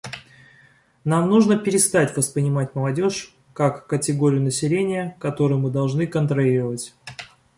[1.03, 6.95] Нам нужно перестать воспринимать молодежь как категорию населения, которую мы должны контролировать.